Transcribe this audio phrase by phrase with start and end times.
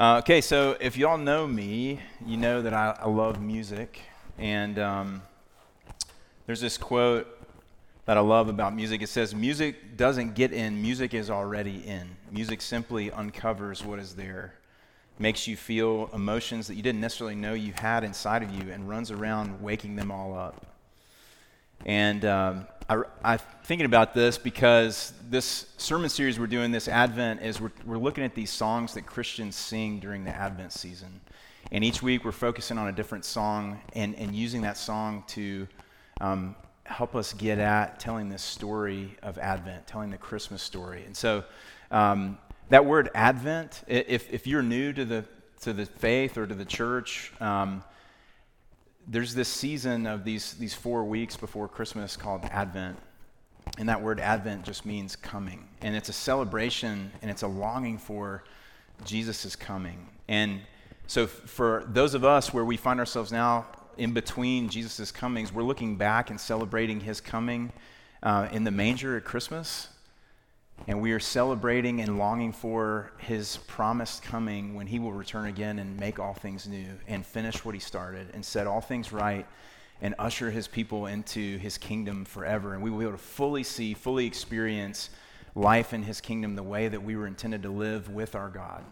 [0.00, 4.00] Uh, okay, so if y'all know me, you know that I, I love music.
[4.38, 5.20] And um,
[6.46, 7.28] there's this quote
[8.06, 9.02] that I love about music.
[9.02, 12.08] It says, Music doesn't get in, music is already in.
[12.30, 14.54] Music simply uncovers what is there,
[15.18, 18.88] makes you feel emotions that you didn't necessarily know you had inside of you, and
[18.88, 20.69] runs around waking them all up.
[21.86, 27.40] And um, I, I'm thinking about this because this sermon series we're doing this Advent
[27.42, 31.20] is we're, we're looking at these songs that Christians sing during the Advent season.
[31.72, 35.68] And each week we're focusing on a different song and, and using that song to
[36.20, 41.04] um, help us get at telling this story of Advent, telling the Christmas story.
[41.06, 41.44] And so
[41.92, 42.38] um,
[42.70, 45.24] that word Advent, if, if you're new to the,
[45.60, 47.84] to the faith or to the church, um,
[49.10, 52.96] there's this season of these, these four weeks before Christmas called Advent.
[53.76, 55.66] And that word Advent just means coming.
[55.82, 58.44] And it's a celebration and it's a longing for
[59.04, 60.06] Jesus' coming.
[60.28, 60.60] And
[61.08, 63.66] so, for those of us where we find ourselves now
[63.98, 67.72] in between Jesus' comings, we're looking back and celebrating his coming
[68.22, 69.88] uh, in the manger at Christmas.
[70.86, 75.78] And we are celebrating and longing for his promised coming when he will return again
[75.78, 79.46] and make all things new and finish what he started and set all things right
[80.02, 82.74] and usher his people into his kingdom forever.
[82.74, 85.10] And we will be able to fully see, fully experience
[85.54, 88.84] life in his kingdom the way that we were intended to live with our God.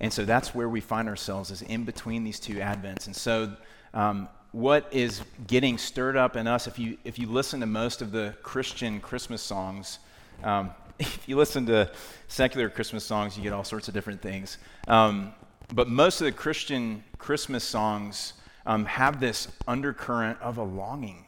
[0.00, 3.06] And so that's where we find ourselves is in between these two advents.
[3.06, 3.56] And so
[3.94, 8.02] um, what is getting stirred up in us, if you, if you listen to most
[8.02, 9.98] of the Christian Christmas songs,
[10.44, 10.70] um,
[11.00, 11.90] if you listen to
[12.28, 14.58] secular Christmas songs, you get all sorts of different things.
[14.86, 15.32] Um,
[15.72, 18.34] but most of the Christian Christmas songs
[18.66, 21.24] um, have this undercurrent of a longing,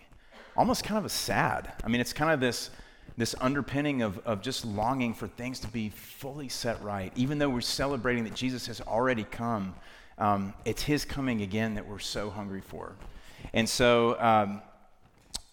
[0.56, 1.72] almost kind of a sad.
[1.82, 2.70] I mean, it's kind of this,
[3.16, 7.12] this underpinning of, of just longing for things to be fully set right.
[7.16, 9.74] Even though we're celebrating that Jesus has already come,
[10.18, 12.92] um, it's his coming again that we're so hungry for.
[13.54, 14.62] And so, um,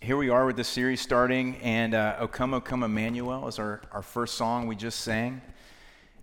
[0.02, 3.60] here we are with this series starting, and uh, O Come, O Come Emmanuel is
[3.60, 5.42] our, our first song we just sang.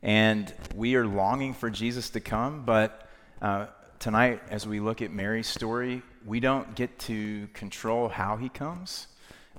[0.03, 3.06] And we are longing for Jesus to come, but
[3.42, 3.66] uh,
[3.98, 9.09] tonight, as we look at Mary's story, we don't get to control how he comes.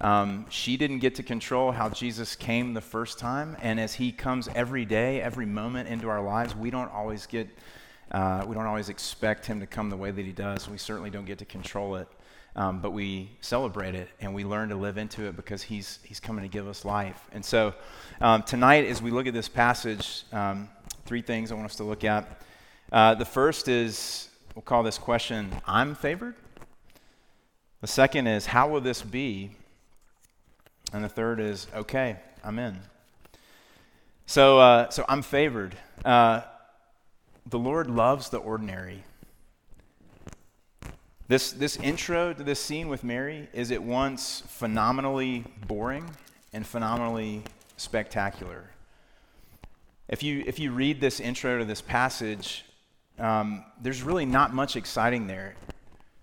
[0.02, 4.12] Um, she didn't get to control how Jesus came the first time, and as he
[4.12, 7.48] comes every day, every moment into our lives, we don't always get,
[8.12, 10.68] uh, we don't always expect him to come the way that he does.
[10.68, 12.08] We certainly don't get to control it.
[12.58, 16.20] Um, but we celebrate it and we learn to live into it because he's, he's
[16.20, 17.22] coming to give us life.
[17.32, 17.76] And so
[18.20, 20.68] um, tonight, as we look at this passage, um,
[21.06, 22.42] three things I want us to look at.
[22.92, 26.34] Uh, the first is we'll call this question I'm favored.
[27.82, 29.52] The second is how will this be?
[30.94, 32.80] And the third is okay, I'm in.
[34.26, 35.76] So, uh, so I'm favored.
[36.04, 36.42] Uh,
[37.46, 39.04] the Lord loves the ordinary.
[41.30, 46.10] This, this intro to this scene with Mary is at once phenomenally boring
[46.54, 47.44] and phenomenally
[47.76, 48.64] spectacular.
[50.08, 52.64] If you, if you read this intro to this passage,
[53.20, 55.56] um, there's really not much exciting there.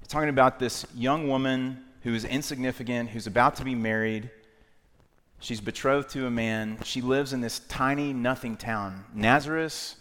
[0.01, 4.31] It's talking about this young woman who is insignificant, who's about to be married.
[5.39, 6.79] She's betrothed to a man.
[6.83, 9.05] She lives in this tiny, nothing town.
[9.13, 9.97] Nazareth,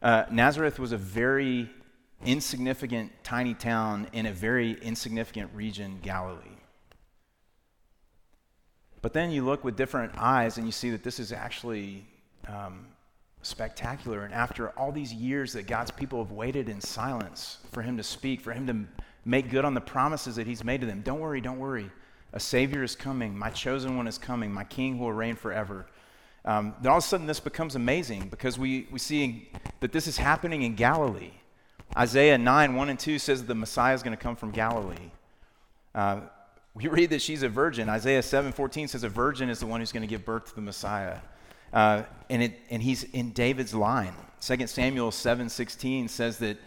[0.00, 1.68] uh, Nazareth was a very
[2.24, 6.56] insignificant, tiny town in a very insignificant region, Galilee.
[9.02, 12.04] But then you look with different eyes and you see that this is actually
[12.46, 12.86] um,
[13.42, 14.24] spectacular.
[14.24, 18.02] And after all these years that God's people have waited in silence for Him to
[18.02, 21.20] speak, for Him to make good on the promises that He's made to them, don't
[21.20, 21.90] worry, don't worry.
[22.32, 23.36] A Savior is coming.
[23.36, 24.52] My chosen one is coming.
[24.52, 25.86] My King who will reign forever.
[26.44, 29.50] Um, then all of a sudden, this becomes amazing because we, we see
[29.80, 31.32] that this is happening in Galilee.
[31.96, 35.10] Isaiah 9, 1 and 2 says the Messiah is going to come from Galilee.
[35.94, 36.20] Uh,
[36.74, 37.88] we read that she's a virgin.
[37.88, 40.54] Isaiah 7, 14 says a virgin is the one who's going to give birth to
[40.54, 41.18] the Messiah.
[41.72, 44.14] Uh, and, it, and he's in David's line.
[44.40, 46.58] 2 Samuel 7, 16 says that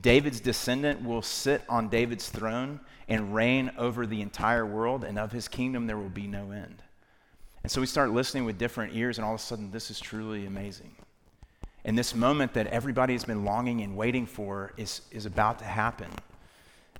[0.00, 5.30] David's descendant will sit on David's throne and reign over the entire world, and of
[5.30, 6.82] his kingdom there will be no end.
[7.62, 10.00] And so we start listening with different ears, and all of a sudden, this is
[10.00, 10.94] truly amazing.
[11.84, 15.64] And this moment that everybody has been longing and waiting for is, is about to
[15.64, 16.08] happen.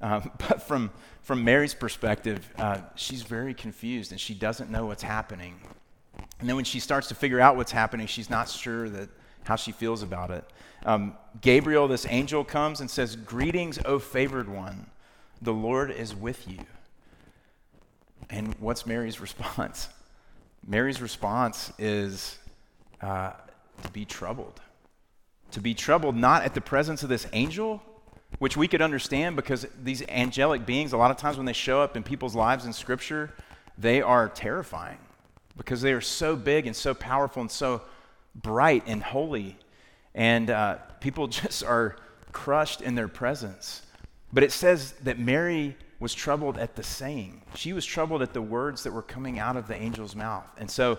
[0.00, 0.90] Um, but from,
[1.22, 5.54] from Mary's perspective, uh, she's very confused and she doesn't know what's happening.
[6.38, 9.08] And then when she starts to figure out what's happening, she's not sure that
[9.44, 10.44] how she feels about it.
[10.84, 14.86] Um, Gabriel, this angel, comes and says, Greetings, O favored one,
[15.40, 16.58] the Lord is with you.
[18.28, 19.88] And what's Mary's response?
[20.66, 22.38] Mary's response is
[23.00, 23.32] uh,
[23.82, 24.60] to be troubled
[25.52, 27.82] to be troubled not at the presence of this angel,
[28.38, 31.80] which we could understand because these angelic beings, a lot of times when they show
[31.80, 33.32] up in people's lives in Scripture,
[33.78, 34.98] they are terrifying
[35.56, 37.82] because they are so big and so powerful and so
[38.34, 39.56] bright and holy.
[40.14, 41.96] And uh, people just are
[42.32, 43.82] crushed in their presence.
[44.32, 47.40] But it says that Mary was troubled at the saying.
[47.54, 50.46] She was troubled at the words that were coming out of the angel's mouth.
[50.58, 50.98] And so,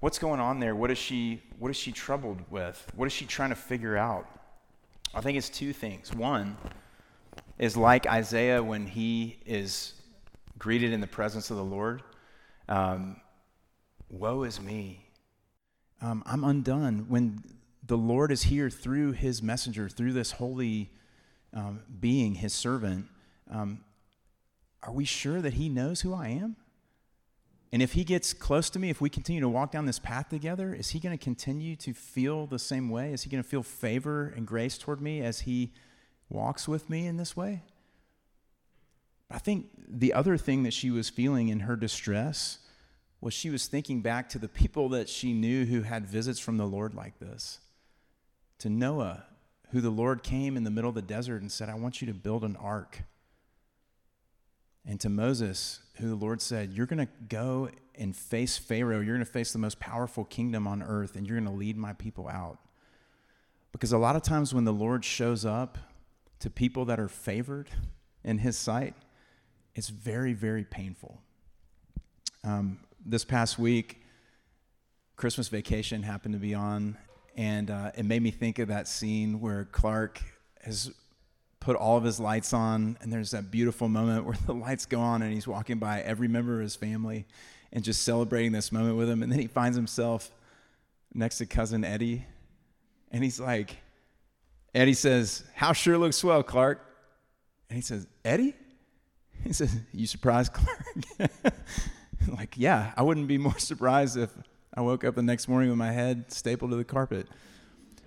[0.00, 0.74] what's going on there?
[0.74, 2.90] What is she what is she troubled with?
[2.96, 4.26] What is she trying to figure out?
[5.14, 6.12] I think it's two things.
[6.12, 6.56] One
[7.58, 9.94] is like Isaiah when he is
[10.58, 12.02] greeted in the presence of the Lord.
[12.68, 13.20] Um,
[14.08, 15.06] Woe is me.
[16.00, 17.06] Um, I'm undone.
[17.08, 17.42] When
[17.86, 20.90] the Lord is here through his messenger, through this holy
[21.52, 23.06] um, being, his servant,
[23.50, 23.84] um,
[24.82, 26.56] are we sure that he knows who I am?
[27.72, 30.28] And if he gets close to me, if we continue to walk down this path
[30.28, 33.12] together, is he going to continue to feel the same way?
[33.12, 35.72] Is he going to feel favor and grace toward me as he
[36.28, 37.62] walks with me in this way?
[39.30, 42.58] I think the other thing that she was feeling in her distress
[43.20, 46.56] was she was thinking back to the people that she knew who had visits from
[46.56, 47.60] the Lord like this.
[48.58, 49.26] To Noah,
[49.70, 52.08] who the Lord came in the middle of the desert and said, I want you
[52.08, 53.02] to build an ark
[54.86, 59.00] and to Moses, who the Lord said, You're going to go and face Pharaoh.
[59.00, 61.76] You're going to face the most powerful kingdom on earth, and you're going to lead
[61.76, 62.58] my people out.
[63.72, 65.78] Because a lot of times when the Lord shows up
[66.40, 67.70] to people that are favored
[68.24, 68.94] in his sight,
[69.74, 71.20] it's very, very painful.
[72.42, 74.02] Um, this past week,
[75.16, 76.96] Christmas vacation happened to be on,
[77.36, 80.20] and uh, it made me think of that scene where Clark
[80.62, 80.90] has
[81.60, 85.00] put all of his lights on, and there's that beautiful moment where the lights go
[85.00, 87.26] on, and he's walking by every member of his family
[87.72, 89.22] and just celebrating this moment with him.
[89.22, 90.30] And then he finds himself
[91.14, 92.26] next to cousin Eddie,
[93.12, 93.76] and he's like,
[94.74, 96.80] Eddie says, How sure looks swell, Clark.
[97.68, 98.54] And he says, Eddie?
[99.42, 101.32] He says, You surprised, Clark?
[102.28, 104.30] like, yeah, I wouldn't be more surprised if
[104.74, 107.26] I woke up the next morning with my head stapled to the carpet.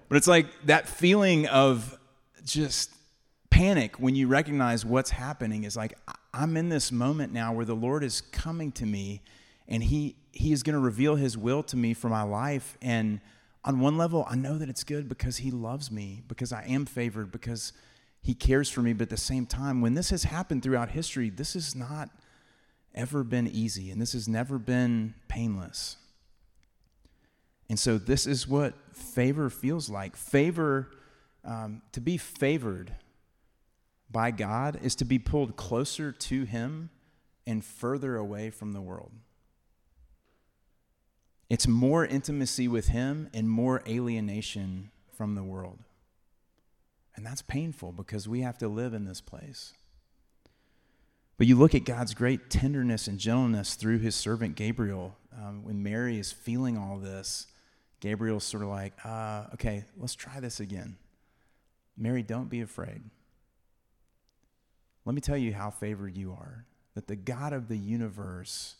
[0.09, 1.97] But it's like that feeling of
[2.45, 2.91] just
[3.53, 5.93] panic when you recognize what's happening is like
[6.33, 9.21] I'm in this moment now where the Lord is coming to me
[9.67, 12.79] and he he is going to reveal his will to me for my life.
[12.81, 13.21] And
[13.63, 16.87] on one level I know that it's good because he loves me because I am
[16.87, 17.73] favored because
[18.23, 18.91] he cares for me.
[18.91, 22.09] But at the same time when this has happened throughout history this has not
[22.95, 25.97] ever been easy and this has never been painless.
[27.69, 30.15] And so this is what favor feels like.
[30.15, 30.89] Favor
[31.45, 32.95] um, to be favored
[34.13, 36.89] by God is to be pulled closer to Him
[37.45, 39.11] and further away from the world.
[41.49, 45.79] It's more intimacy with Him and more alienation from the world.
[47.15, 49.73] And that's painful because we have to live in this place.
[51.37, 55.15] But you look at God's great tenderness and gentleness through his servant Gabriel.
[55.35, 57.47] Um, when Mary is feeling all this,
[57.99, 60.97] Gabriel's sort of like, uh, okay, let's try this again.
[61.97, 63.01] Mary, don't be afraid.
[65.05, 66.65] Let me tell you how favored you are
[66.95, 68.75] that the God of the universe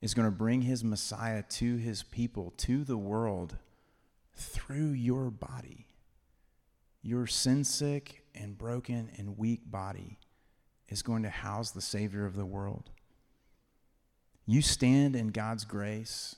[0.00, 3.56] is going to bring his Messiah to his people, to the world,
[4.34, 5.86] through your body.
[7.02, 10.18] Your sin sick and broken and weak body
[10.88, 12.90] is going to house the Savior of the world.
[14.46, 16.36] You stand in God's grace,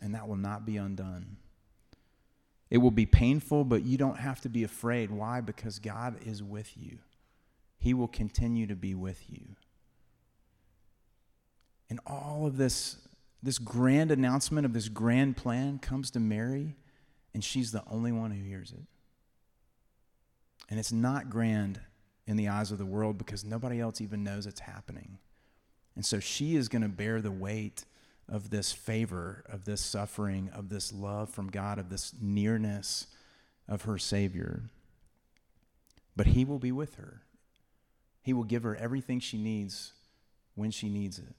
[0.00, 1.36] and that will not be undone.
[2.70, 5.10] It will be painful, but you don't have to be afraid.
[5.10, 5.40] Why?
[5.40, 6.98] Because God is with you.
[7.82, 9.56] He will continue to be with you.
[11.90, 12.96] And all of this,
[13.42, 16.76] this grand announcement of this grand plan comes to Mary,
[17.34, 18.84] and she's the only one who hears it.
[20.70, 21.80] And it's not grand
[22.24, 25.18] in the eyes of the world because nobody else even knows it's happening.
[25.96, 27.84] And so she is going to bear the weight
[28.28, 33.08] of this favor, of this suffering, of this love from God, of this nearness
[33.66, 34.70] of her Savior.
[36.14, 37.22] But He will be with her.
[38.22, 39.92] He will give her everything she needs
[40.54, 41.34] when she needs it.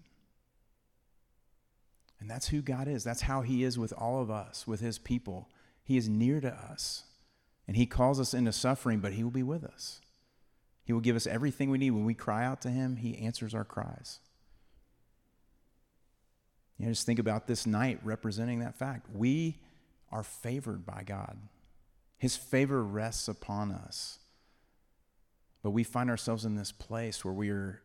[2.20, 3.04] And that's who God is.
[3.04, 5.50] That's how He is with all of us, with His people.
[5.84, 7.04] He is near to us.
[7.68, 10.02] And He calls us into suffering, but He will be with us.
[10.86, 11.92] He will give us everything we need.
[11.92, 14.20] When we cry out to Him, He answers our cries.
[16.78, 19.08] You know, just think about this night representing that fact.
[19.14, 19.58] We
[20.12, 21.38] are favored by God,
[22.18, 24.20] His favor rests upon us.
[25.64, 27.82] But we find ourselves in this place where we are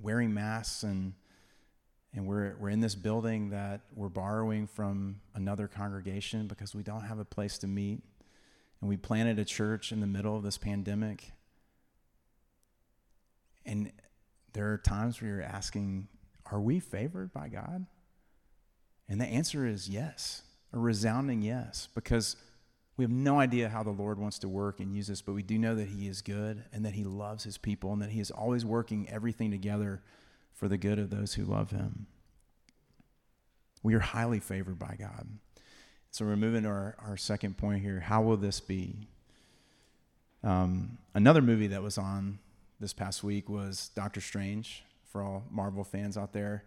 [0.00, 1.14] wearing masks and
[2.14, 7.02] and we're, we're in this building that we're borrowing from another congregation because we don't
[7.02, 8.02] have a place to meet.
[8.80, 11.32] and we planted a church in the middle of this pandemic.
[13.66, 13.92] And
[14.54, 16.08] there are times where you're asking,
[16.50, 17.84] are we favored by God?
[19.08, 20.42] And the answer is yes,
[20.72, 22.36] a resounding yes, because
[22.96, 25.42] we have no idea how the Lord wants to work and use us, but we
[25.42, 28.20] do know that He is good and that He loves His people and that He
[28.20, 30.02] is always working everything together
[30.54, 32.06] for the good of those who love Him.
[33.82, 35.28] We are highly favored by God.
[36.10, 38.00] So we're moving to our, our second point here.
[38.00, 39.08] How will this be?
[40.42, 42.38] Um, another movie that was on
[42.80, 46.64] this past week was Doctor Strange for all Marvel fans out there.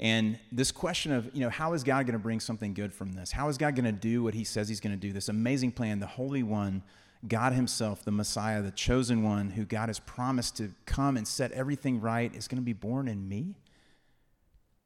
[0.00, 3.12] And this question of, you know, how is God going to bring something good from
[3.12, 3.30] this?
[3.30, 5.12] How is God going to do what he says he's going to do?
[5.12, 6.82] This amazing plan, the Holy One,
[7.28, 11.52] God himself, the Messiah, the chosen one who God has promised to come and set
[11.52, 13.56] everything right is going to be born in me?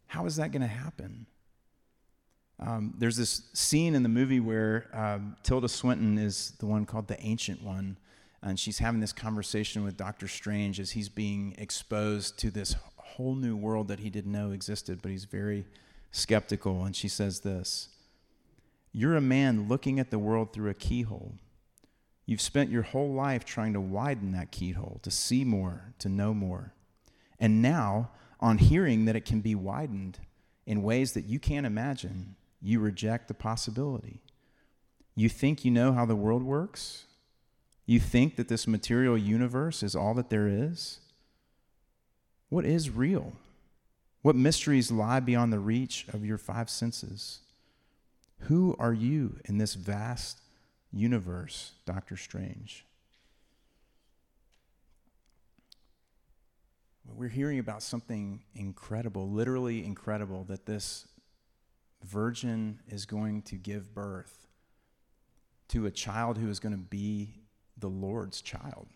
[0.09, 1.27] How is that going to happen?
[2.59, 7.07] Um, there's this scene in the movie where um, Tilda Swinton is the one called
[7.07, 7.99] the Ancient One,
[8.43, 12.75] and she's having this conversation with Doctor Strange as he's being exposed to this
[13.17, 15.67] whole new world that he didn't know existed, but he's very
[16.11, 16.85] skeptical.
[16.85, 17.89] And she says this
[18.93, 21.35] You're a man looking at the world through a keyhole.
[22.27, 26.33] You've spent your whole life trying to widen that keyhole, to see more, to know
[26.33, 26.73] more.
[27.39, 30.19] And now, on hearing that it can be widened
[30.67, 34.23] in ways that you can't imagine, you reject the possibility.
[35.15, 37.05] You think you know how the world works?
[37.87, 41.01] You think that this material universe is all that there is?
[42.49, 43.33] What is real?
[44.23, 47.41] What mysteries lie beyond the reach of your five senses?
[48.41, 50.41] Who are you in this vast
[50.93, 52.87] universe, Doctor Strange?
[57.07, 61.07] We're hearing about something incredible, literally incredible, that this
[62.03, 64.47] virgin is going to give birth
[65.69, 67.35] to a child who is going to be
[67.79, 68.89] the Lord's child.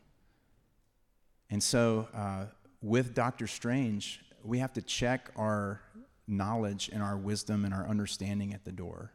[1.51, 2.47] And so, uh,
[2.81, 5.81] with Doctor Strange, we have to check our
[6.27, 9.13] knowledge and our wisdom and our understanding at the door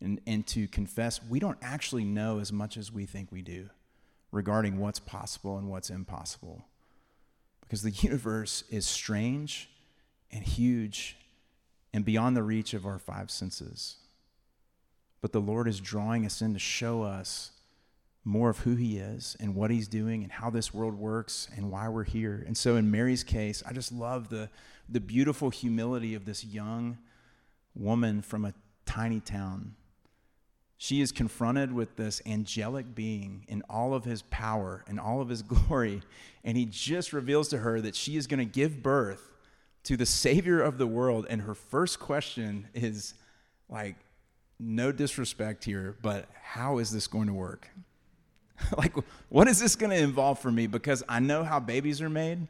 [0.00, 3.68] and, and to confess we don't actually know as much as we think we do
[4.30, 6.64] regarding what's possible and what's impossible.
[7.60, 9.70] Because the universe is strange
[10.30, 11.16] and huge
[11.92, 13.96] and beyond the reach of our five senses.
[15.20, 17.52] But the Lord is drawing us in to show us
[18.24, 21.70] more of who he is and what he's doing and how this world works and
[21.70, 22.42] why we're here.
[22.46, 24.48] And so in Mary's case, I just love the,
[24.88, 26.98] the beautiful humility of this young
[27.74, 28.54] woman from a
[28.86, 29.74] tiny town.
[30.78, 35.28] She is confronted with this angelic being in all of his power and all of
[35.28, 36.02] his glory.
[36.42, 39.30] And he just reveals to her that she is going to give birth
[39.84, 41.26] to the Savior of the world.
[41.28, 43.14] And her first question is
[43.68, 43.96] like,
[44.58, 47.68] no disrespect here, but how is this going to work?
[48.78, 48.94] like,
[49.28, 50.66] what is this going to involve for me?
[50.66, 52.46] Because I know how babies are made,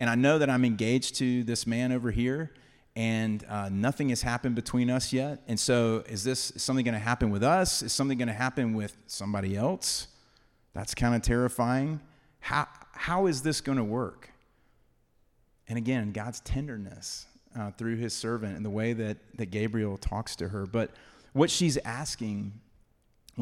[0.00, 2.52] and I know that I'm engaged to this man over here,
[2.94, 5.42] and uh, nothing has happened between us yet.
[5.48, 7.82] And so, is this is something going to happen with us?
[7.82, 10.08] Is something going to happen with somebody else?
[10.74, 12.00] That's kind of terrifying.
[12.40, 14.30] How, how is this going to work?
[15.68, 17.26] And again, God's tenderness
[17.58, 20.66] uh, through his servant and the way that, that Gabriel talks to her.
[20.66, 20.90] But
[21.32, 22.60] what she's asking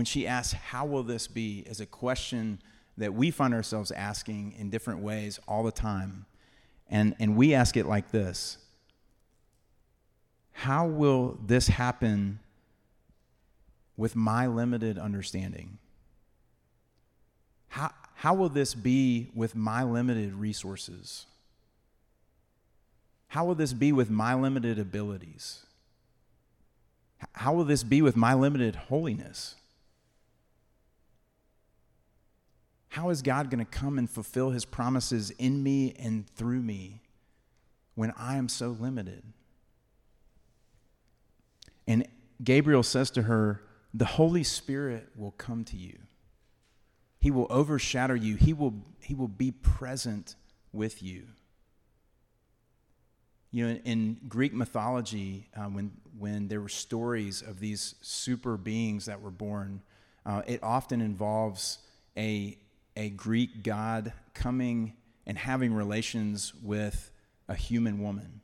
[0.00, 1.58] when she asks, How will this be?
[1.66, 2.62] is a question
[2.96, 6.24] that we find ourselves asking in different ways all the time.
[6.88, 8.56] And, and we ask it like this
[10.52, 12.38] How will this happen
[13.98, 15.76] with my limited understanding?
[17.68, 21.26] How, how will this be with my limited resources?
[23.28, 25.66] How will this be with my limited abilities?
[27.34, 29.56] How will this be with my limited holiness?
[32.90, 37.02] How is God going to come and fulfill his promises in me and through me
[37.94, 39.22] when I am so limited?
[41.86, 42.06] And
[42.42, 43.62] Gabriel says to her,
[43.94, 45.98] The Holy Spirit will come to you.
[47.20, 48.34] He will overshadow you.
[48.34, 50.34] He will, he will be present
[50.72, 51.26] with you.
[53.52, 58.56] You know, in, in Greek mythology, uh, when, when there were stories of these super
[58.56, 59.82] beings that were born,
[60.26, 61.78] uh, it often involves
[62.16, 62.58] a,
[63.00, 64.92] a Greek god coming
[65.26, 67.10] and having relations with
[67.48, 68.42] a human woman.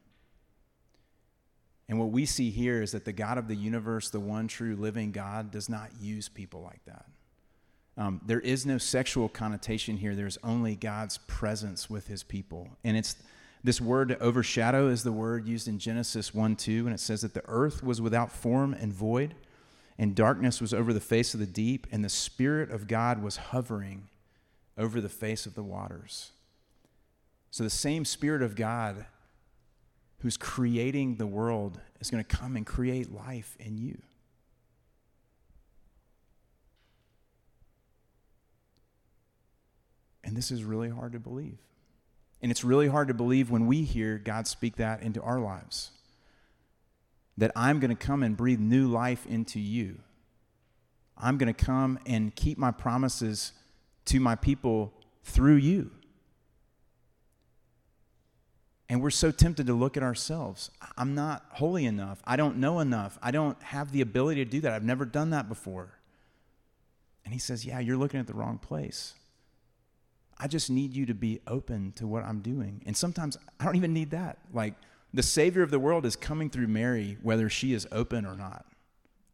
[1.91, 4.75] And what we see here is that the God of the universe, the one true
[4.75, 7.05] living God, does not use people like that.
[7.99, 10.15] Um, there is no sexual connotation here.
[10.15, 12.69] There's only God's presence with his people.
[12.83, 13.17] And it's
[13.63, 17.21] this word to overshadow is the word used in Genesis 1 2, and it says
[17.21, 19.35] that the earth was without form and void,
[19.99, 23.37] and darkness was over the face of the deep, and the Spirit of God was
[23.37, 24.09] hovering
[24.79, 26.33] over the face of the waters.
[27.51, 29.07] So the same Spirit of God
[30.19, 33.99] who's creating the world is going to come and create life in you.
[40.25, 41.59] And this is really hard to believe.
[42.43, 45.93] And it's really hard to believe when we hear God speak that into our lives.
[47.39, 49.99] That I'm going to come and breathe new life into you.
[51.17, 53.53] I'm going to come and keep my promises
[54.07, 55.91] to my people through you.
[58.89, 60.71] And we're so tempted to look at ourselves.
[60.97, 62.23] I'm not holy enough.
[62.25, 63.19] I don't know enough.
[63.21, 64.73] I don't have the ability to do that.
[64.73, 65.99] I've never done that before.
[67.25, 69.15] And he says, Yeah, you're looking at the wrong place.
[70.39, 72.83] I just need you to be open to what I'm doing.
[72.87, 74.39] And sometimes I don't even need that.
[74.53, 74.75] Like
[75.13, 78.67] the Savior of the world is coming through Mary, whether she is open or not.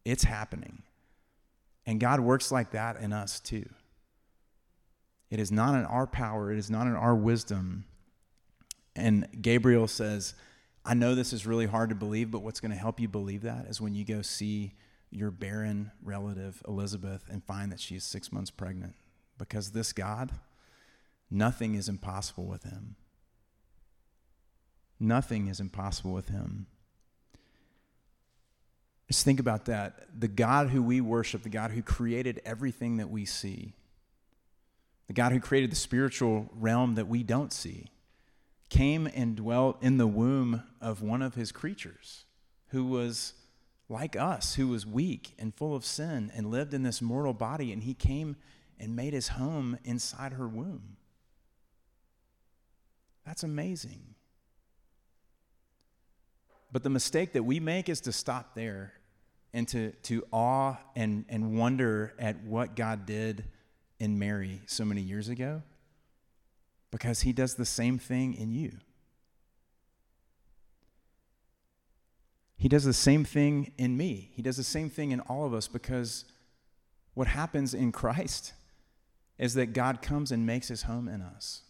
[0.05, 0.81] It's happening.
[1.85, 3.65] And God works like that in us too.
[5.33, 7.85] It is not in our power, it is not in our wisdom.
[8.95, 10.35] And Gabriel says,
[10.85, 13.41] I know this is really hard to believe, but what's going to help you believe
[13.41, 14.73] that is when you go see
[15.09, 18.93] your barren relative, Elizabeth, and find that she's six months pregnant.
[19.37, 20.31] Because this God,
[21.33, 22.95] Nothing is impossible with him.
[24.99, 26.67] Nothing is impossible with him.
[29.07, 30.07] Just think about that.
[30.17, 33.73] The God who we worship, the God who created everything that we see,
[35.07, 37.87] the God who created the spiritual realm that we don't see,
[38.69, 42.25] came and dwelt in the womb of one of his creatures
[42.69, 43.33] who was
[43.89, 47.71] like us, who was weak and full of sin and lived in this mortal body,
[47.71, 48.35] and he came
[48.79, 50.97] and made his home inside her womb.
[53.25, 54.15] That's amazing.
[56.71, 58.93] But the mistake that we make is to stop there
[59.53, 63.45] and to, to awe and, and wonder at what God did
[64.03, 65.61] in Mary so many years ago
[66.91, 68.73] because he does the same thing in you.
[72.57, 74.31] He does the same thing in me.
[74.33, 76.25] He does the same thing in all of us because
[77.13, 78.51] what happens in Christ
[79.37, 81.61] is that God comes and makes his home in us.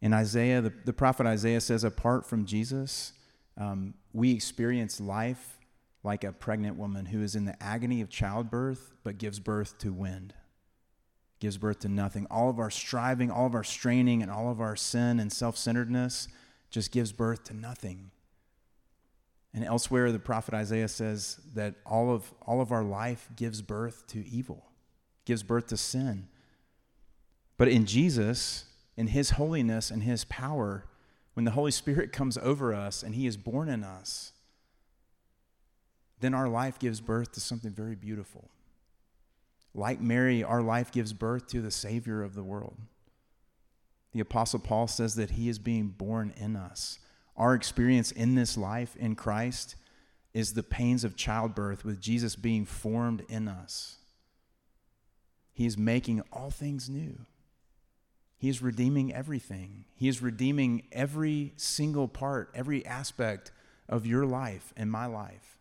[0.00, 3.12] In Isaiah, the, the prophet Isaiah says, apart from Jesus,
[3.58, 5.58] um, we experience life
[6.04, 9.92] like a pregnant woman who is in the agony of childbirth but gives birth to
[9.92, 10.34] wind,
[11.40, 12.26] gives birth to nothing.
[12.30, 15.56] All of our striving, all of our straining, and all of our sin and self
[15.56, 16.28] centeredness
[16.70, 18.10] just gives birth to nothing.
[19.54, 24.06] And elsewhere, the prophet Isaiah says that all of, all of our life gives birth
[24.08, 24.66] to evil,
[25.24, 26.28] gives birth to sin.
[27.56, 28.64] But in Jesus,
[28.96, 30.84] in His holiness and His power,
[31.34, 34.32] when the Holy Spirit comes over us and He is born in us,
[36.24, 38.48] then our life gives birth to something very beautiful.
[39.74, 42.78] Like Mary, our life gives birth to the Savior of the world.
[44.12, 46.98] The Apostle Paul says that He is being born in us.
[47.36, 49.76] Our experience in this life in Christ
[50.32, 53.96] is the pains of childbirth with Jesus being formed in us.
[55.52, 57.26] He is making all things new.
[58.38, 59.84] He is redeeming everything.
[59.94, 63.52] He is redeeming every single part, every aspect
[63.88, 65.58] of your life and my life.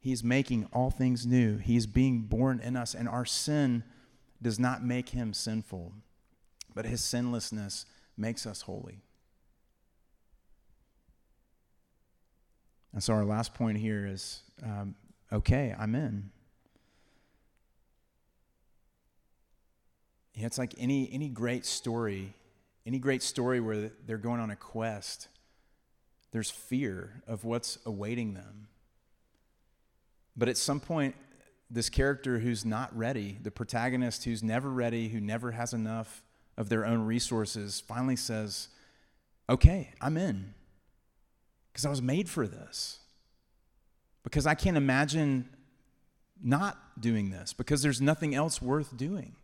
[0.00, 1.58] He's making all things new.
[1.58, 3.84] He's being born in us, and our sin
[4.40, 5.92] does not make him sinful,
[6.74, 7.84] but his sinlessness
[8.16, 9.02] makes us holy.
[12.92, 14.94] And so, our last point here is um,
[15.30, 16.30] okay, I'm in.
[20.40, 22.34] Know, it's like any, any great story,
[22.86, 25.28] any great story where they're going on a quest,
[26.32, 28.68] there's fear of what's awaiting them.
[30.36, 31.14] But at some point,
[31.70, 36.22] this character who's not ready, the protagonist who's never ready, who never has enough
[36.56, 38.68] of their own resources, finally says,
[39.48, 40.54] Okay, I'm in.
[41.72, 43.00] Because I was made for this.
[44.22, 45.48] Because I can't imagine
[46.42, 49.34] not doing this, because there's nothing else worth doing.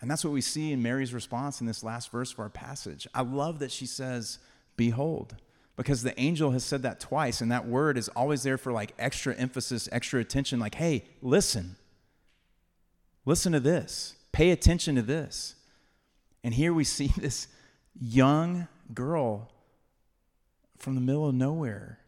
[0.00, 3.06] And that's what we see in Mary's response in this last verse of our passage.
[3.14, 4.38] I love that she says,
[4.76, 5.36] Behold,
[5.76, 8.94] because the angel has said that twice, and that word is always there for like
[8.98, 11.76] extra emphasis, extra attention, like, hey, listen.
[13.26, 14.14] Listen to this.
[14.32, 15.54] Pay attention to this.
[16.42, 17.48] And here we see this
[18.00, 19.50] young girl
[20.78, 21.98] from the middle of nowhere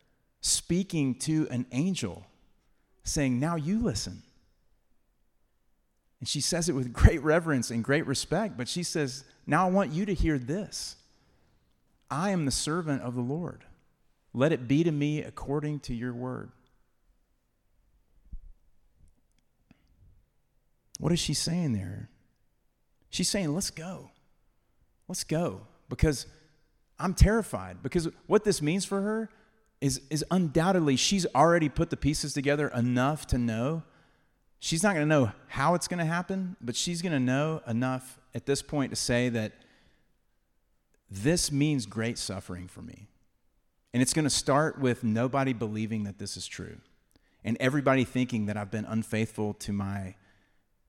[0.40, 2.24] speaking to an angel,
[3.02, 4.22] saying, Now you listen.
[6.20, 9.70] And she says it with great reverence and great respect, but she says, Now I
[9.70, 10.96] want you to hear this.
[12.11, 13.64] I am the servant of the Lord.
[14.33, 16.51] Let it be to me according to your word.
[20.99, 22.09] What is she saying there?
[23.11, 24.11] She's saying, let's go.
[25.07, 25.62] Let's go.
[25.88, 26.27] Because
[26.99, 27.83] I'm terrified.
[27.83, 29.31] Because what this means for her
[29.81, 33.85] is, is undoubtedly she's already put the pieces together enough to know.
[34.61, 37.62] She's not going to know how it's going to happen, but she's going to know
[37.66, 39.53] enough at this point to say that
[41.11, 43.09] this means great suffering for me.
[43.92, 46.79] And it's going to start with nobody believing that this is true
[47.44, 50.14] and everybody thinking that I've been unfaithful to my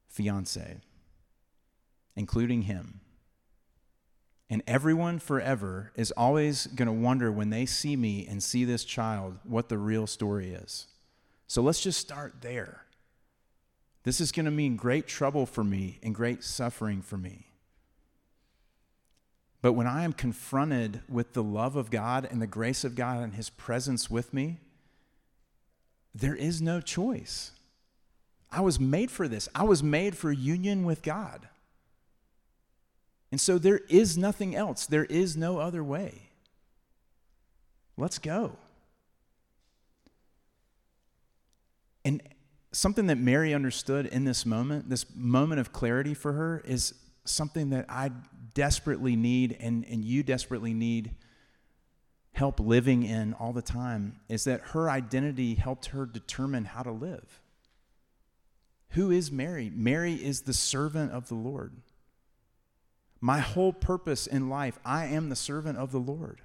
[0.07, 0.77] fiance,
[2.15, 2.99] including him.
[4.49, 8.83] And everyone forever is always going to wonder when they see me and see this
[8.83, 10.87] child what the real story is.
[11.47, 12.81] So let's just start there.
[14.03, 17.48] This is going to mean great trouble for me and great suffering for me.
[19.61, 23.21] But when I am confronted with the love of God and the grace of God
[23.21, 24.59] and His presence with me,
[26.15, 27.51] there is no choice.
[28.51, 29.47] I was made for this.
[29.53, 31.47] I was made for union with God.
[33.31, 36.29] And so there is nothing else, there is no other way.
[37.95, 38.53] Let's go.
[42.05, 42.23] And
[42.71, 46.93] something that Mary understood in this moment, this moment of clarity for her, is
[47.25, 48.11] something that I
[48.53, 51.15] desperately need and, and you desperately need
[52.33, 56.91] help living in all the time is that her identity helped her determine how to
[56.91, 57.41] live.
[58.91, 59.71] Who is Mary?
[59.73, 61.73] Mary is the servant of the Lord.
[63.21, 66.41] My whole purpose in life, I am the servant of the Lord.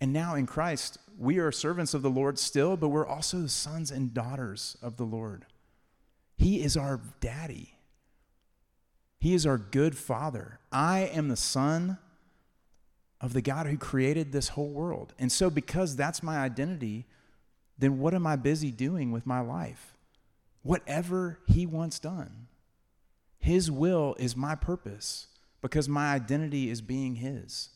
[0.00, 3.90] And now in Christ, we are servants of the Lord still, but we're also sons
[3.90, 5.46] and daughters of the Lord.
[6.36, 7.75] He is our daddy.
[9.18, 10.60] He is our good father.
[10.70, 11.98] I am the son
[13.20, 15.14] of the God who created this whole world.
[15.18, 17.06] And so, because that's my identity,
[17.78, 19.96] then what am I busy doing with my life?
[20.62, 22.48] Whatever He wants done.
[23.38, 25.28] His will is my purpose
[25.62, 27.70] because my identity is being His.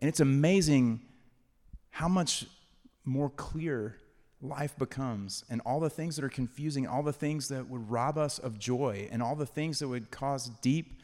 [0.00, 1.00] And it's amazing
[1.90, 2.46] how much
[3.04, 3.96] more clear
[4.40, 8.18] life becomes and all the things that are confusing, all the things that would rob
[8.18, 11.00] us of joy, and all the things that would cause deep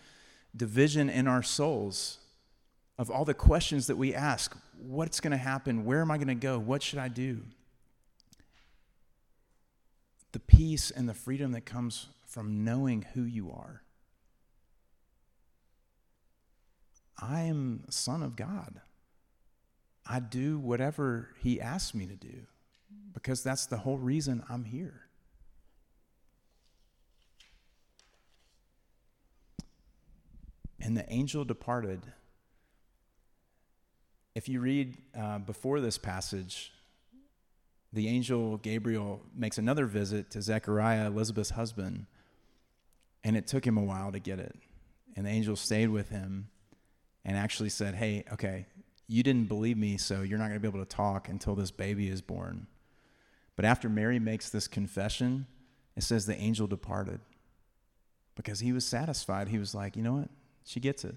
[0.55, 2.19] division in our souls,
[2.99, 5.85] of all the questions that we ask what's going to happen?
[5.85, 6.59] Where am I going to go?
[6.59, 7.43] What should I do?
[10.33, 13.83] The peace and the freedom that comes from knowing who you are.
[17.21, 18.81] I am son of God.
[20.05, 22.47] I do whatever he asks me to do
[23.13, 25.03] because that's the whole reason I'm here.
[30.81, 32.01] And the angel departed.
[34.35, 36.73] If you read uh, before this passage,
[37.93, 42.07] the angel Gabriel makes another visit to Zechariah, Elizabeth's husband,
[43.23, 44.57] and it took him a while to get it.
[45.15, 46.49] And the angel stayed with him
[47.25, 48.67] and actually said, Hey, okay,
[49.07, 51.71] you didn't believe me, so you're not going to be able to talk until this
[51.71, 52.67] baby is born.
[53.63, 55.47] But after Mary makes this confession,
[55.95, 57.21] it says the angel departed
[58.35, 59.47] because he was satisfied.
[59.47, 60.31] He was like, you know what?
[60.65, 61.15] She gets it.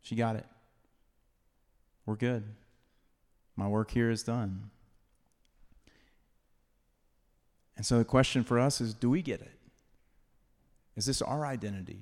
[0.00, 0.44] She got it.
[2.04, 2.42] We're good.
[3.54, 4.70] My work here is done.
[7.76, 9.60] And so the question for us is do we get it?
[10.96, 12.00] Is this our identity?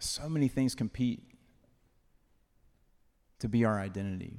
[0.00, 1.22] So many things compete
[3.38, 4.38] to be our identity.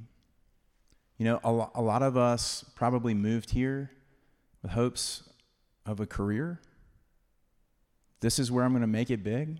[1.21, 3.91] You know, a, lo- a lot of us probably moved here
[4.63, 5.29] with hopes
[5.85, 6.59] of a career.
[8.21, 9.59] This is where I'm going to make it big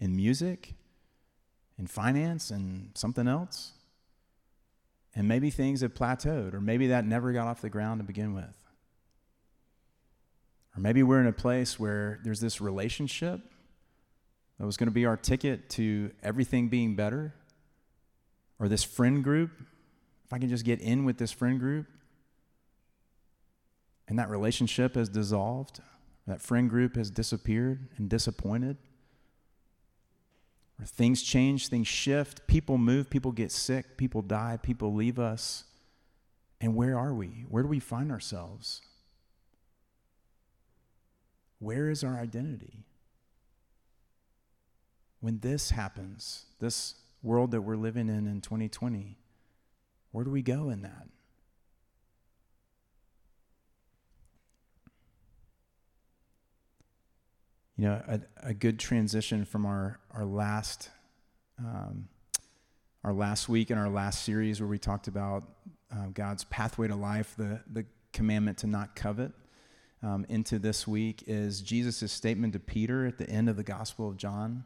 [0.00, 0.74] in music,
[1.78, 3.70] in finance, and something else.
[5.14, 8.34] And maybe things have plateaued, or maybe that never got off the ground to begin
[8.34, 8.56] with.
[10.76, 13.40] Or maybe we're in a place where there's this relationship
[14.58, 17.32] that was going to be our ticket to everything being better,
[18.58, 19.52] or this friend group
[20.30, 21.88] if I can just get in with this friend group
[24.06, 25.80] and that relationship has dissolved,
[26.28, 28.76] that friend group has disappeared and disappointed,
[30.78, 35.64] or things change, things shift, people move, people get sick, people die, people leave us.
[36.60, 37.44] And where are we?
[37.48, 38.82] Where do we find ourselves?
[41.58, 42.84] Where is our identity?
[45.18, 49.16] When this happens, this world that we're living in in 2020,
[50.12, 51.06] where do we go in that?
[57.76, 60.90] You know, a, a good transition from our, our last
[61.58, 62.08] um,
[63.04, 65.44] our last week in our last series where we talked about
[65.90, 69.32] uh, God's pathway to life, the, the commandment to not covet,
[70.02, 74.08] um, into this week is Jesus' statement to Peter at the end of the Gospel
[74.08, 74.64] of John.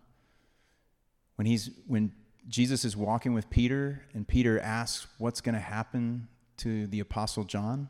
[1.37, 2.12] When, he's, when
[2.48, 6.28] Jesus is walking with Peter and Peter asks what's going to happen
[6.59, 7.88] to the Apostle John,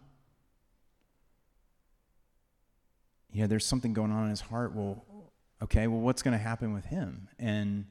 [3.35, 4.75] You know, there's something going on in his heart.
[4.75, 5.05] Well,
[5.61, 7.29] okay, well, what's going to happen with him?
[7.39, 7.85] And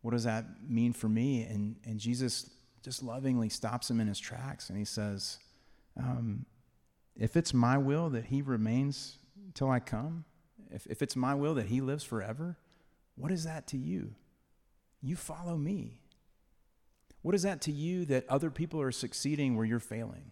[0.00, 1.42] what does that mean for me?
[1.42, 2.48] And, and Jesus
[2.82, 5.38] just lovingly stops him in his tracks and he says,
[5.96, 6.46] um,
[7.16, 9.18] If it's my will that he remains
[9.54, 10.24] till I come,
[10.70, 12.56] if, if it's my will that he lives forever,
[13.16, 14.14] what is that to you?
[15.02, 15.98] You follow me.
[17.22, 20.30] What is that to you that other people are succeeding where you're failing?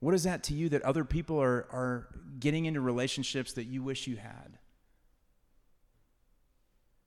[0.00, 2.08] What is that to you that other people are, are
[2.40, 4.58] getting into relationships that you wish you had?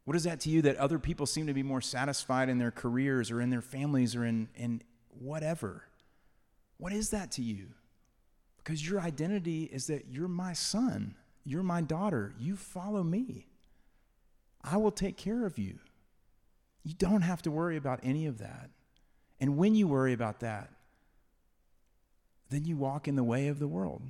[0.06, 2.71] What is that to you that other people seem to be more satisfied in their
[2.71, 5.84] careers or in their families or in, in whatever?
[6.78, 7.69] What is that to you?
[8.63, 13.48] Because your identity is that you're my son, you're my daughter, you follow me.
[14.63, 15.80] I will take care of you.
[16.86, 18.69] You don't have to worry about any of that.
[19.41, 20.69] And when you worry about that,
[22.52, 24.04] then you walk in the way of the world.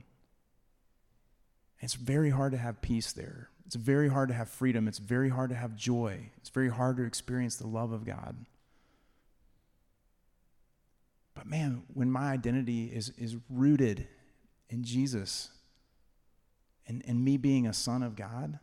[1.80, 3.50] It's very hard to have peace there.
[3.66, 4.90] It's very hard to have freedom.
[4.90, 6.30] It's very hard to have joy.
[6.38, 8.36] It's very hard to experience the love of God.
[11.34, 14.08] But man, when my identity is, is rooted
[14.70, 15.50] in Jesus
[16.88, 18.60] and, and me being a son of God,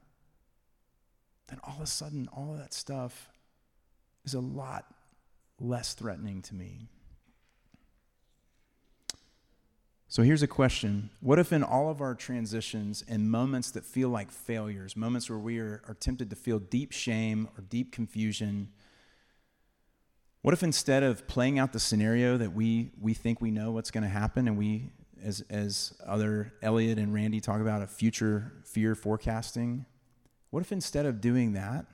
[1.48, 3.31] then all of a sudden, all of that stuff
[4.24, 4.86] is a lot
[5.60, 6.88] less threatening to me.
[10.12, 14.10] So here's a question What if, in all of our transitions and moments that feel
[14.10, 18.68] like failures, moments where we are, are tempted to feel deep shame or deep confusion,
[20.42, 23.90] what if instead of playing out the scenario that we, we think we know what's
[23.90, 24.90] going to happen, and we,
[25.24, 29.86] as, as other Elliot and Randy talk about, a future fear forecasting,
[30.50, 31.86] what if instead of doing that,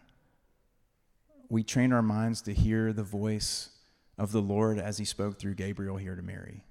[1.49, 3.71] we train our minds to hear the voice
[4.17, 6.63] of the Lord as he spoke through Gabriel here to Mary?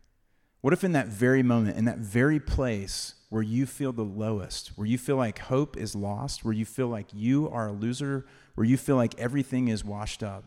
[0.62, 4.70] What if in that very moment, in that very place where you feel the lowest,
[4.76, 8.26] where you feel like hope is lost, where you feel like you are a loser,
[8.56, 10.46] where you feel like everything is washed up,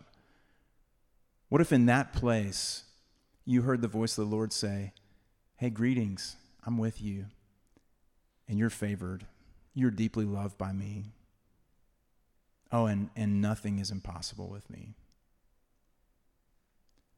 [1.48, 2.84] what if in that place
[3.44, 4.92] you heard the voice of the Lord say,
[5.56, 7.26] Hey, greetings, I'm with you,
[8.48, 9.26] and you're favored,
[9.74, 11.06] you're deeply loved by me.
[12.72, 14.94] Oh, and, and nothing is impossible with me.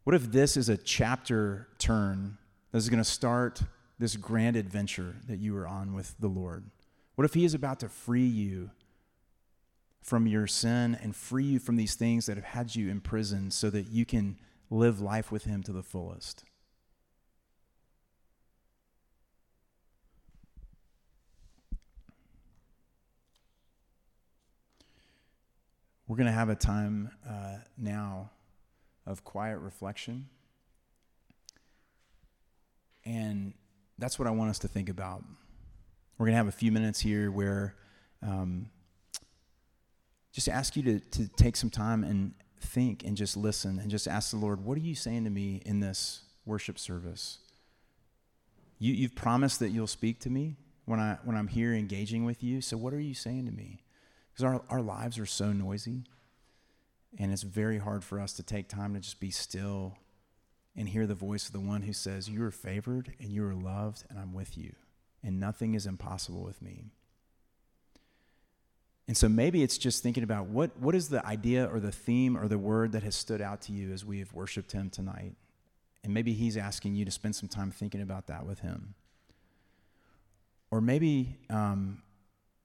[0.04, 2.38] What if this is a chapter turn
[2.72, 3.62] this is going to start
[3.98, 6.70] this grand adventure that you are on with the Lord?
[7.14, 8.70] What if He is about to free you
[10.02, 13.70] from your sin and free you from these things that have had you imprisoned so
[13.70, 14.38] that you can
[14.70, 16.44] live life with Him to the fullest?
[26.12, 28.32] We're going to have a time uh, now
[29.06, 30.28] of quiet reflection.
[33.06, 33.54] And
[33.96, 35.24] that's what I want us to think about.
[36.18, 37.76] We're going to have a few minutes here where
[38.20, 38.68] um,
[40.34, 44.06] just ask you to, to take some time and think and just listen and just
[44.06, 47.38] ask the Lord, what are you saying to me in this worship service?
[48.78, 52.42] You, you've promised that you'll speak to me when, I, when I'm here engaging with
[52.42, 52.60] you.
[52.60, 53.82] So, what are you saying to me?
[54.32, 56.04] Because our, our lives are so noisy,
[57.18, 59.98] and it's very hard for us to take time to just be still
[60.74, 63.54] and hear the voice of the one who says, You are favored and you are
[63.54, 64.72] loved, and I'm with you,
[65.22, 66.86] and nothing is impossible with me.
[69.08, 72.36] And so maybe it's just thinking about what, what is the idea or the theme
[72.36, 75.34] or the word that has stood out to you as we have worshiped him tonight.
[76.04, 78.94] And maybe he's asking you to spend some time thinking about that with him.
[80.70, 82.02] Or maybe, um,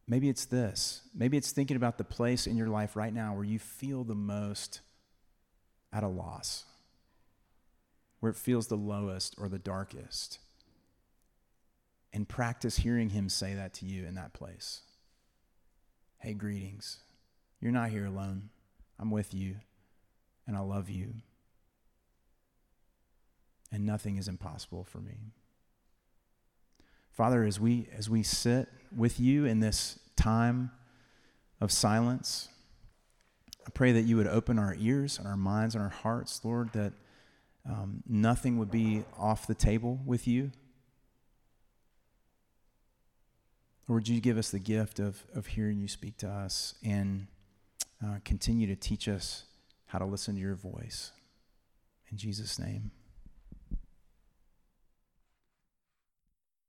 [0.08, 1.02] maybe it's this.
[1.14, 4.16] Maybe it's thinking about the place in your life right now where you feel the
[4.16, 4.82] most
[5.92, 6.66] at a loss
[8.20, 10.40] where it feels the lowest or the darkest.
[12.14, 14.82] And practice hearing Him say that to you in that place.
[16.20, 17.00] Hey, greetings.
[17.62, 18.50] You're not here alone.
[19.00, 19.58] I'm with you,
[20.48, 21.14] and I love you.
[23.72, 25.34] And nothing is impossible for me.
[27.18, 30.70] Father, as we, as we sit with you in this time
[31.60, 32.48] of silence,
[33.66, 36.74] I pray that you would open our ears and our minds and our hearts, Lord,
[36.74, 36.94] that
[37.68, 40.52] um, nothing would be off the table with you?
[43.88, 47.26] Lord, you give us the gift of, of hearing you speak to us and
[48.06, 49.46] uh, continue to teach us
[49.88, 51.14] how to listen to your voice?
[52.12, 52.92] In Jesus' name.